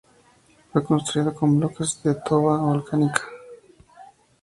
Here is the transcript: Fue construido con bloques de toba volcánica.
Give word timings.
Fue 0.73 0.83
construido 0.83 1.31
con 1.31 1.59
bloques 1.59 2.01
de 2.01 2.15
toba 2.15 2.57
volcánica. 2.57 3.21